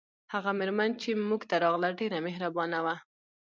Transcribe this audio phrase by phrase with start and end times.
[0.33, 2.95] هغه میرمن چې موږ ته راغله ډیره مهربانه وه